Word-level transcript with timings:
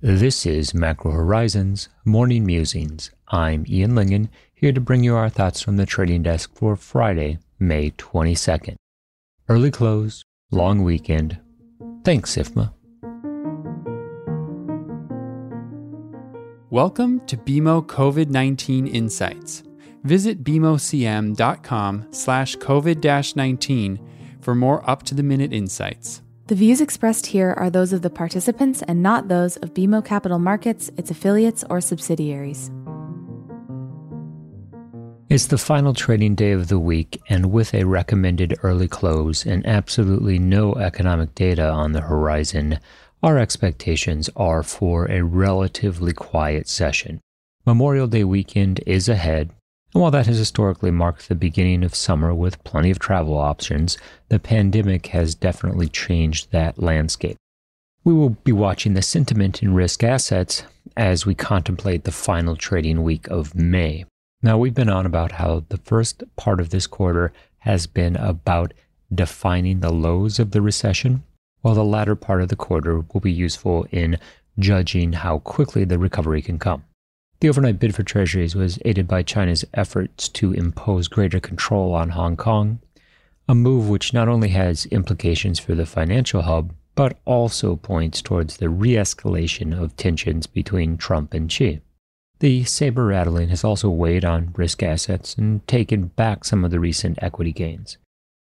This 0.00 0.46
is 0.46 0.74
Macro 0.74 1.10
Horizons 1.10 1.88
Morning 2.04 2.46
Musings. 2.46 3.10
I'm 3.30 3.64
Ian 3.68 3.94
Lyngen, 3.94 4.28
here 4.54 4.70
to 4.70 4.80
bring 4.80 5.02
you 5.02 5.16
our 5.16 5.28
thoughts 5.28 5.60
from 5.60 5.76
the 5.76 5.86
trading 5.86 6.22
desk 6.22 6.54
for 6.54 6.76
Friday, 6.76 7.40
May 7.58 7.90
22nd. 7.90 8.76
Early 9.48 9.72
close, 9.72 10.22
long 10.52 10.84
weekend. 10.84 11.40
Thanks, 12.04 12.36
SIFMA. 12.36 12.72
Welcome 16.70 17.26
to 17.26 17.36
BMO 17.36 17.84
COVID-19 17.84 18.94
Insights. 18.94 19.64
Visit 20.04 20.44
bmocm.com 20.44 22.06
slash 22.12 22.54
COVID-19 22.54 23.98
for 24.40 24.54
more 24.54 24.88
up-to-the-minute 24.88 25.52
insights. 25.52 26.22
The 26.48 26.54
views 26.54 26.80
expressed 26.80 27.26
here 27.26 27.52
are 27.58 27.68
those 27.68 27.92
of 27.92 28.00
the 28.00 28.08
participants 28.08 28.80
and 28.88 29.02
not 29.02 29.28
those 29.28 29.58
of 29.58 29.74
BMO 29.74 30.02
Capital 30.02 30.38
Markets, 30.38 30.90
its 30.96 31.10
affiliates, 31.10 31.62
or 31.68 31.82
subsidiaries. 31.82 32.70
It's 35.28 35.48
the 35.48 35.58
final 35.58 35.92
trading 35.92 36.36
day 36.36 36.52
of 36.52 36.68
the 36.68 36.78
week, 36.78 37.20
and 37.28 37.52
with 37.52 37.74
a 37.74 37.84
recommended 37.84 38.56
early 38.62 38.88
close 38.88 39.44
and 39.44 39.66
absolutely 39.66 40.38
no 40.38 40.74
economic 40.76 41.34
data 41.34 41.68
on 41.68 41.92
the 41.92 42.00
horizon, 42.00 42.80
our 43.22 43.36
expectations 43.36 44.30
are 44.34 44.62
for 44.62 45.04
a 45.10 45.20
relatively 45.20 46.14
quiet 46.14 46.66
session. 46.66 47.20
Memorial 47.66 48.06
Day 48.06 48.24
weekend 48.24 48.80
is 48.86 49.06
ahead, 49.06 49.50
and 49.94 50.02
while 50.02 50.10
that 50.10 50.26
has 50.26 50.36
historically 50.36 50.90
marked 50.90 51.28
the 51.28 51.34
beginning 51.34 51.82
of 51.82 51.94
summer 51.94 52.34
with 52.34 52.62
plenty 52.64 52.90
of 52.90 52.98
travel 52.98 53.36
options, 53.36 53.96
the 54.28 54.38
pandemic 54.38 55.06
has 55.08 55.34
definitely 55.34 55.88
changed 55.88 56.50
that 56.50 56.82
landscape. 56.82 57.36
We 58.04 58.12
will 58.12 58.30
be 58.30 58.52
watching 58.52 58.94
the 58.94 59.02
sentiment 59.02 59.62
in 59.62 59.74
risk 59.74 60.04
assets 60.04 60.62
as 60.96 61.24
we 61.24 61.34
contemplate 61.34 62.04
the 62.04 62.12
final 62.12 62.56
trading 62.56 63.02
week 63.02 63.28
of 63.28 63.54
May. 63.54 64.04
Now, 64.42 64.56
we've 64.58 64.74
been 64.74 64.90
on 64.90 65.06
about 65.06 65.32
how 65.32 65.64
the 65.68 65.78
first 65.78 66.22
part 66.36 66.60
of 66.60 66.70
this 66.70 66.86
quarter 66.86 67.32
has 67.58 67.86
been 67.86 68.14
about 68.16 68.72
defining 69.12 69.80
the 69.80 69.92
lows 69.92 70.38
of 70.38 70.52
the 70.52 70.62
recession, 70.62 71.24
while 71.62 71.74
the 71.74 71.84
latter 71.84 72.14
part 72.14 72.42
of 72.42 72.48
the 72.48 72.56
quarter 72.56 73.00
will 73.12 73.20
be 73.20 73.32
useful 73.32 73.86
in 73.90 74.18
judging 74.58 75.12
how 75.12 75.38
quickly 75.40 75.84
the 75.84 75.98
recovery 75.98 76.42
can 76.42 76.58
come. 76.58 76.84
The 77.40 77.48
overnight 77.48 77.78
bid 77.78 77.94
for 77.94 78.02
treasuries 78.02 78.56
was 78.56 78.80
aided 78.84 79.06
by 79.06 79.22
China's 79.22 79.64
efforts 79.72 80.28
to 80.30 80.52
impose 80.52 81.06
greater 81.06 81.38
control 81.38 81.94
on 81.94 82.10
Hong 82.10 82.36
Kong, 82.36 82.80
a 83.48 83.54
move 83.54 83.88
which 83.88 84.12
not 84.12 84.26
only 84.26 84.48
has 84.48 84.86
implications 84.86 85.60
for 85.60 85.76
the 85.76 85.86
financial 85.86 86.42
hub, 86.42 86.74
but 86.96 87.20
also 87.24 87.76
points 87.76 88.20
towards 88.20 88.56
the 88.56 88.68
re 88.68 88.94
escalation 88.94 89.80
of 89.80 89.96
tensions 89.96 90.48
between 90.48 90.96
Trump 90.96 91.32
and 91.32 91.50
Xi. 91.50 91.80
The 92.40 92.64
saber 92.64 93.06
rattling 93.06 93.50
has 93.50 93.62
also 93.62 93.88
weighed 93.88 94.24
on 94.24 94.52
risk 94.56 94.82
assets 94.82 95.36
and 95.36 95.64
taken 95.68 96.06
back 96.08 96.44
some 96.44 96.64
of 96.64 96.72
the 96.72 96.80
recent 96.80 97.20
equity 97.22 97.52
gains. 97.52 97.98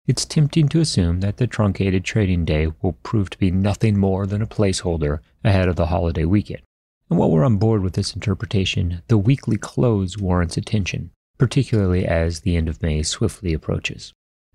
It's 0.06 0.24
tempting 0.24 0.68
to 0.68 0.80
assume 0.80 1.20
that 1.20 1.36
the 1.36 1.46
truncated 1.46 2.02
trading 2.02 2.46
day 2.46 2.68
will 2.80 2.92
prove 3.02 3.28
to 3.30 3.38
be 3.38 3.50
nothing 3.50 3.98
more 3.98 4.26
than 4.26 4.40
a 4.40 4.46
placeholder 4.46 5.18
ahead 5.44 5.68
of 5.68 5.76
the 5.76 5.86
holiday 5.86 6.24
weekend. 6.24 6.62
And 7.08 7.18
while 7.18 7.30
we're 7.30 7.44
on 7.44 7.58
board 7.58 7.82
with 7.82 7.94
this 7.94 8.14
interpretation, 8.14 9.02
the 9.08 9.18
weekly 9.18 9.56
close 9.56 10.18
warrants 10.18 10.56
attention, 10.56 11.10
particularly 11.38 12.04
as 12.06 12.40
the 12.40 12.56
end 12.56 12.68
of 12.68 12.82
May 12.82 13.02
swiftly 13.02 13.52
approaches. 13.52 14.12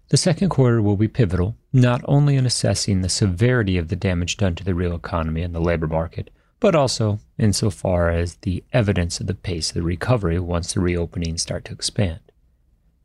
The 0.09 0.17
second 0.17 0.49
quarter 0.49 0.81
will 0.81 0.97
be 0.97 1.07
pivotal, 1.07 1.55
not 1.71 2.01
only 2.05 2.35
in 2.35 2.45
assessing 2.45 2.99
the 3.01 3.07
severity 3.07 3.77
of 3.77 3.87
the 3.87 3.95
damage 3.95 4.35
done 4.35 4.55
to 4.55 4.63
the 4.65 4.75
real 4.75 4.93
economy 4.93 5.41
and 5.41 5.55
the 5.55 5.61
labor 5.61 5.87
market, 5.87 6.29
but 6.59 6.75
also 6.75 7.19
insofar 7.39 8.09
as 8.09 8.35
the 8.35 8.63
evidence 8.73 9.21
of 9.21 9.27
the 9.27 9.33
pace 9.33 9.69
of 9.69 9.75
the 9.75 9.81
recovery 9.81 10.37
once 10.37 10.73
the 10.73 10.81
reopenings 10.81 11.39
start 11.39 11.63
to 11.65 11.71
expand. 11.71 12.19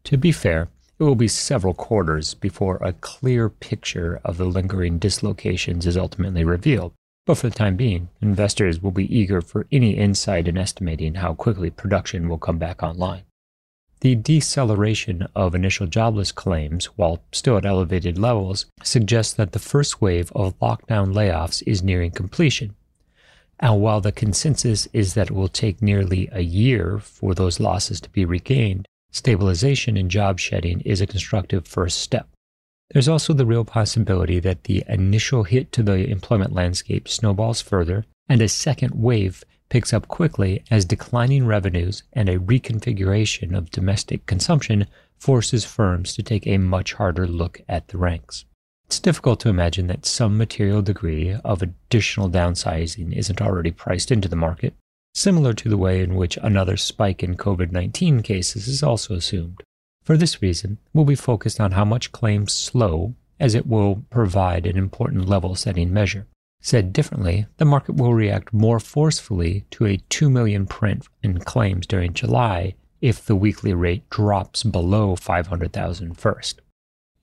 To 0.04 0.16
be 0.16 0.32
fair, 0.32 0.68
it 0.98 1.04
will 1.04 1.14
be 1.14 1.28
several 1.28 1.74
quarters 1.74 2.34
before 2.34 2.78
a 2.78 2.92
clear 2.94 3.48
picture 3.48 4.20
of 4.24 4.36
the 4.36 4.44
lingering 4.44 4.98
dislocations 4.98 5.86
is 5.86 5.96
ultimately 5.96 6.42
revealed, 6.42 6.92
but 7.26 7.36
for 7.36 7.48
the 7.48 7.54
time 7.54 7.76
being, 7.76 8.08
investors 8.22 8.80
will 8.80 8.92
be 8.92 9.14
eager 9.14 9.42
for 9.42 9.66
any 9.72 9.96
insight 9.96 10.46
in 10.46 10.56
estimating 10.56 11.16
how 11.16 11.34
quickly 11.34 11.68
production 11.68 12.28
will 12.28 12.38
come 12.38 12.56
back 12.56 12.82
online. 12.82 13.24
The 14.00 14.14
deceleration 14.14 15.26
of 15.34 15.54
initial 15.54 15.86
jobless 15.86 16.30
claims, 16.30 16.84
while 16.96 17.22
still 17.32 17.56
at 17.56 17.66
elevated 17.66 18.18
levels, 18.18 18.66
suggests 18.82 19.32
that 19.34 19.52
the 19.52 19.58
first 19.58 20.00
wave 20.00 20.30
of 20.36 20.58
lockdown 20.60 21.12
layoffs 21.14 21.62
is 21.66 21.82
nearing 21.82 22.12
completion. 22.12 22.76
And 23.58 23.80
while 23.80 24.00
the 24.00 24.12
consensus 24.12 24.86
is 24.92 25.14
that 25.14 25.28
it 25.28 25.32
will 25.32 25.48
take 25.48 25.82
nearly 25.82 26.28
a 26.30 26.42
year 26.42 26.98
for 26.98 27.34
those 27.34 27.58
losses 27.58 28.00
to 28.02 28.10
be 28.10 28.24
regained, 28.24 28.86
stabilization 29.10 29.96
in 29.96 30.10
job 30.10 30.38
shedding 30.38 30.80
is 30.82 31.00
a 31.00 31.06
constructive 31.06 31.66
first 31.66 32.00
step. 32.00 32.28
There's 32.90 33.08
also 33.08 33.32
the 33.32 33.46
real 33.46 33.64
possibility 33.64 34.38
that 34.40 34.64
the 34.64 34.84
initial 34.88 35.44
hit 35.44 35.72
to 35.72 35.82
the 35.82 36.08
employment 36.08 36.52
landscape 36.52 37.08
snowballs 37.08 37.60
further 37.60 38.04
and 38.28 38.40
a 38.40 38.48
second 38.48 38.94
wave 38.94 39.44
picks 39.68 39.92
up 39.92 40.06
quickly 40.08 40.62
as 40.70 40.84
declining 40.84 41.46
revenues 41.46 42.04
and 42.12 42.28
a 42.28 42.38
reconfiguration 42.38 43.56
of 43.56 43.70
domestic 43.70 44.26
consumption 44.26 44.86
forces 45.18 45.64
firms 45.64 46.14
to 46.14 46.22
take 46.22 46.46
a 46.46 46.58
much 46.58 46.92
harder 46.94 47.26
look 47.26 47.60
at 47.68 47.88
the 47.88 47.98
ranks. 47.98 48.44
It's 48.86 49.00
difficult 49.00 49.40
to 49.40 49.48
imagine 49.48 49.88
that 49.88 50.06
some 50.06 50.38
material 50.38 50.82
degree 50.82 51.32
of 51.44 51.62
additional 51.62 52.30
downsizing 52.30 53.12
isn't 53.16 53.42
already 53.42 53.72
priced 53.72 54.12
into 54.12 54.28
the 54.28 54.36
market, 54.36 54.74
similar 55.12 55.52
to 55.54 55.68
the 55.68 55.76
way 55.76 56.02
in 56.02 56.14
which 56.14 56.38
another 56.40 56.76
spike 56.76 57.22
in 57.24 57.36
COVID 57.36 57.72
19 57.72 58.22
cases 58.22 58.68
is 58.68 58.84
also 58.84 59.14
assumed. 59.14 59.62
For 60.06 60.16
this 60.16 60.40
reason, 60.40 60.78
we'll 60.94 61.04
be 61.04 61.16
focused 61.16 61.60
on 61.60 61.72
how 61.72 61.84
much 61.84 62.12
claims 62.12 62.52
slow, 62.52 63.16
as 63.40 63.56
it 63.56 63.66
will 63.66 64.04
provide 64.08 64.64
an 64.64 64.76
important 64.76 65.28
level 65.28 65.56
setting 65.56 65.92
measure. 65.92 66.28
Said 66.60 66.92
differently, 66.92 67.46
the 67.56 67.64
market 67.64 67.96
will 67.96 68.14
react 68.14 68.52
more 68.52 68.78
forcefully 68.78 69.64
to 69.72 69.84
a 69.84 69.96
2 70.08 70.30
million 70.30 70.64
print 70.64 71.08
in 71.24 71.38
claims 71.38 71.88
during 71.88 72.12
July 72.12 72.74
if 73.00 73.26
the 73.26 73.34
weekly 73.34 73.74
rate 73.74 74.08
drops 74.08 74.62
below 74.62 75.16
500,000 75.16 76.14
first. 76.16 76.60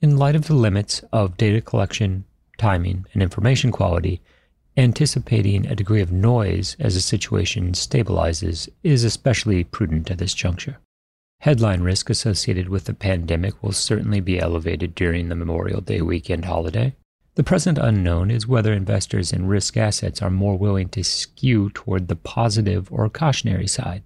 In 0.01 0.17
light 0.17 0.35
of 0.35 0.47
the 0.47 0.53
limits 0.53 1.05
of 1.13 1.37
data 1.37 1.61
collection, 1.61 2.25
timing, 2.57 3.05
and 3.13 3.23
information 3.23 3.71
quality, 3.71 4.21
anticipating 4.75 5.65
a 5.65 5.75
degree 5.75 6.01
of 6.01 6.11
noise 6.11 6.75
as 6.81 6.95
the 6.95 7.01
situation 7.01 7.71
stabilizes 7.71 8.67
is 8.83 9.05
especially 9.05 9.63
prudent 9.63 10.11
at 10.11 10.17
this 10.17 10.33
juncture. 10.33 10.79
Headline 11.43 11.81
risk 11.81 12.09
associated 12.09 12.69
with 12.69 12.85
the 12.85 12.93
pandemic 12.93 13.61
will 13.61 13.73
certainly 13.73 14.21
be 14.21 14.39
elevated 14.39 14.95
during 14.95 15.27
the 15.27 15.35
Memorial 15.35 15.81
Day 15.81 15.99
weekend 16.01 16.45
holiday. 16.45 16.95
The 17.35 17.43
present 17.43 17.77
unknown 17.77 18.31
is 18.31 18.47
whether 18.47 18.71
investors 18.71 19.33
in 19.33 19.47
risk 19.47 19.75
assets 19.75 20.21
are 20.21 20.29
more 20.29 20.57
willing 20.57 20.87
to 20.91 21.03
skew 21.03 21.69
toward 21.71 22.07
the 22.07 22.15
positive 22.15 22.89
or 22.89 23.09
cautionary 23.09 23.67
side. 23.67 24.03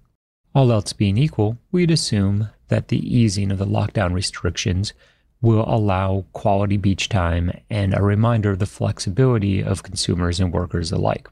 All 0.52 0.72
else 0.72 0.92
being 0.92 1.16
equal, 1.16 1.58
we'd 1.70 1.92
assume 1.92 2.48
that 2.66 2.88
the 2.88 2.98
easing 2.98 3.52
of 3.52 3.58
the 3.58 3.66
lockdown 3.66 4.14
restrictions 4.14 4.92
will 5.40 5.64
allow 5.72 6.24
quality 6.32 6.76
beach 6.76 7.08
time 7.08 7.52
and 7.70 7.94
a 7.94 8.02
reminder 8.02 8.50
of 8.50 8.58
the 8.58 8.66
flexibility 8.66 9.62
of 9.62 9.84
consumers 9.84 10.40
and 10.40 10.52
workers 10.52 10.90
alike, 10.90 11.28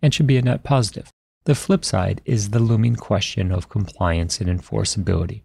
and 0.00 0.14
should 0.14 0.28
be 0.28 0.36
a 0.36 0.42
net 0.42 0.62
positive. 0.62 1.10
The 1.46 1.56
flip 1.56 1.84
side 1.84 2.20
is 2.24 2.50
the 2.50 2.60
looming 2.60 2.94
question 2.94 3.50
of 3.50 3.68
compliance 3.68 4.40
and 4.40 4.48
enforceability. 4.48 5.42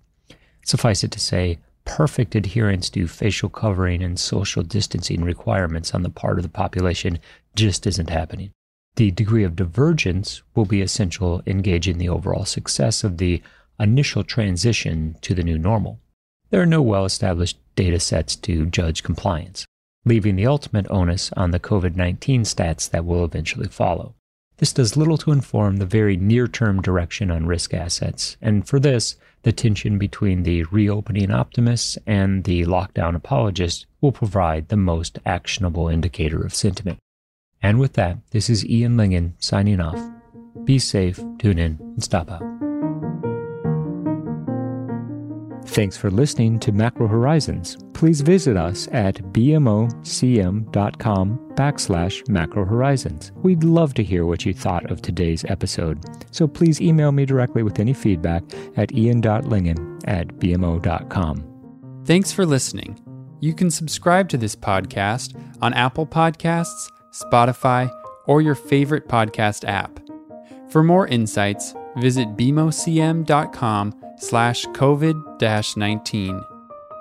Suffice 0.63 1.03
it 1.03 1.11
to 1.11 1.19
say, 1.19 1.59
perfect 1.85 2.35
adherence 2.35 2.89
to 2.89 3.07
facial 3.07 3.49
covering 3.49 4.01
and 4.01 4.19
social 4.19 4.63
distancing 4.63 5.23
requirements 5.23 5.93
on 5.93 6.03
the 6.03 6.09
part 6.09 6.37
of 6.37 6.43
the 6.43 6.49
population 6.49 7.19
just 7.55 7.85
isn't 7.85 8.09
happening. 8.09 8.51
The 8.95 9.11
degree 9.11 9.43
of 9.43 9.55
divergence 9.55 10.43
will 10.55 10.65
be 10.65 10.81
essential 10.81 11.41
in 11.45 11.61
gauging 11.61 11.97
the 11.97 12.09
overall 12.09 12.45
success 12.45 13.03
of 13.03 13.17
the 13.17 13.41
initial 13.79 14.23
transition 14.23 15.15
to 15.21 15.33
the 15.33 15.43
new 15.43 15.57
normal. 15.57 15.99
There 16.51 16.61
are 16.61 16.67
no 16.67 16.81
well 16.81 17.05
established 17.05 17.57
data 17.75 17.99
sets 17.99 18.35
to 18.37 18.67
judge 18.67 19.01
compliance, 19.01 19.65
leaving 20.05 20.35
the 20.35 20.45
ultimate 20.45 20.85
onus 20.89 21.31
on 21.33 21.51
the 21.51 21.59
COVID 21.59 21.95
19 21.95 22.43
stats 22.43 22.89
that 22.91 23.05
will 23.05 23.25
eventually 23.25 23.67
follow. 23.67 24.13
This 24.57 24.71
does 24.71 24.95
little 24.95 25.17
to 25.17 25.31
inform 25.31 25.77
the 25.77 25.85
very 25.85 26.15
near 26.15 26.47
term 26.47 26.81
direction 26.81 27.31
on 27.31 27.47
risk 27.47 27.73
assets, 27.73 28.37
and 28.41 28.67
for 28.67 28.79
this, 28.79 29.15
the 29.43 29.51
tension 29.51 29.97
between 29.97 30.43
the 30.43 30.63
reopening 30.63 31.31
optimists 31.31 31.97
and 32.07 32.43
the 32.45 32.65
lockdown 32.65 33.15
apologists 33.15 33.85
will 34.01 34.11
provide 34.11 34.67
the 34.67 34.77
most 34.77 35.19
actionable 35.25 35.87
indicator 35.87 36.43
of 36.43 36.55
sentiment. 36.55 36.97
And 37.61 37.79
with 37.79 37.93
that, 37.93 38.17
this 38.31 38.49
is 38.49 38.65
Ian 38.65 38.97
Lyngen 38.97 39.33
signing 39.39 39.79
off. 39.79 40.01
Be 40.65 40.79
safe, 40.79 41.21
tune 41.39 41.59
in, 41.59 41.77
and 41.79 42.03
stop 42.03 42.29
out. 42.29 42.52
Thanks 45.73 45.97
for 45.97 46.11
listening 46.11 46.59
to 46.59 46.71
Macro 46.71 47.07
Horizons. 47.07 47.77
Please 47.93 48.21
visit 48.21 48.55
us 48.55 48.87
at 48.91 49.15
bmocm.com 49.33 49.89
backslash 51.55 52.29
macro 52.29 52.63
horizons. 52.63 53.31
We'd 53.37 53.63
love 53.63 53.95
to 53.95 54.03
hear 54.03 54.27
what 54.27 54.45
you 54.45 54.53
thought 54.53 54.91
of 54.91 55.01
today's 55.01 55.43
episode, 55.45 55.99
so 56.29 56.47
please 56.47 56.79
email 56.79 57.11
me 57.11 57.25
directly 57.25 57.63
with 57.63 57.79
any 57.79 57.93
feedback 57.93 58.43
at 58.77 58.93
ian.lyngen 58.93 60.01
at 60.05 60.27
bmo.com. 60.27 62.03
Thanks 62.05 62.31
for 62.31 62.45
listening. 62.45 62.99
You 63.39 63.55
can 63.55 63.71
subscribe 63.71 64.29
to 64.29 64.37
this 64.37 64.55
podcast 64.55 65.35
on 65.59 65.73
Apple 65.73 66.05
Podcasts, 66.05 66.91
Spotify, 67.11 67.91
or 68.27 68.43
your 68.43 68.55
favorite 68.55 69.07
podcast 69.07 69.67
app. 69.67 70.02
For 70.73 70.81
more 70.81 71.05
insights, 71.07 71.75
visit 71.97 72.35
bmocm.com 72.35 73.93
slash 74.17 74.65
COVID-19. 74.65 76.47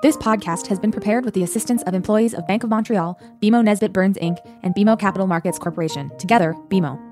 This 0.02 0.16
podcast 0.18 0.66
has 0.66 0.78
been 0.78 0.92
prepared 0.92 1.24
with 1.24 1.32
the 1.32 1.42
assistance 1.42 1.82
of 1.84 1.94
employees 1.94 2.34
of 2.34 2.46
Bank 2.46 2.64
of 2.64 2.68
Montreal, 2.68 3.18
BMO 3.40 3.64
Nesbitt 3.64 3.94
Burns 3.94 4.18
Inc., 4.18 4.36
and 4.62 4.74
BMO 4.74 4.98
Capital 4.98 5.26
Markets 5.26 5.58
Corporation, 5.58 6.10
together, 6.18 6.54
BMO. 6.68 7.11